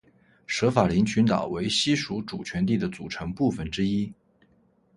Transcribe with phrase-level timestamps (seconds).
[0.47, 4.11] 舍法林群岛为西属主权地的组成部分之一。